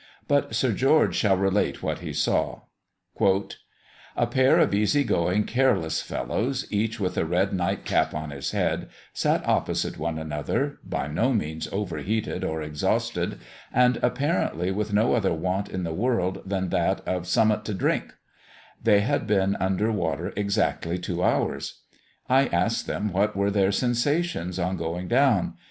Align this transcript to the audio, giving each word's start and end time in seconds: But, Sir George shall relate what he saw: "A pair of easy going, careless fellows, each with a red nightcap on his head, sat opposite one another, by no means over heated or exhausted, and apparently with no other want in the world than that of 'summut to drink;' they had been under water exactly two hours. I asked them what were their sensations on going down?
But, 0.27 0.55
Sir 0.55 0.71
George 0.73 1.15
shall 1.15 1.37
relate 1.37 1.83
what 1.83 1.99
he 1.99 2.11
saw: 2.11 2.61
"A 4.17 4.25
pair 4.25 4.57
of 4.57 4.73
easy 4.73 5.03
going, 5.03 5.43
careless 5.43 6.01
fellows, 6.01 6.65
each 6.71 6.99
with 6.99 7.19
a 7.19 7.23
red 7.23 7.53
nightcap 7.53 8.15
on 8.15 8.31
his 8.31 8.49
head, 8.49 8.89
sat 9.13 9.47
opposite 9.47 9.99
one 9.99 10.17
another, 10.17 10.79
by 10.83 11.05
no 11.07 11.33
means 11.33 11.67
over 11.71 11.99
heated 11.99 12.43
or 12.43 12.63
exhausted, 12.63 13.37
and 13.71 13.99
apparently 14.01 14.71
with 14.71 14.91
no 14.91 15.13
other 15.13 15.35
want 15.35 15.69
in 15.69 15.83
the 15.83 15.93
world 15.93 16.41
than 16.43 16.69
that 16.69 17.07
of 17.07 17.27
'summut 17.27 17.63
to 17.65 17.73
drink;' 17.75 18.11
they 18.81 19.01
had 19.01 19.27
been 19.27 19.55
under 19.57 19.91
water 19.91 20.33
exactly 20.35 20.97
two 20.97 21.21
hours. 21.23 21.81
I 22.27 22.47
asked 22.47 22.87
them 22.87 23.13
what 23.13 23.35
were 23.35 23.51
their 23.51 23.71
sensations 23.71 24.57
on 24.57 24.77
going 24.77 25.09
down? 25.09 25.57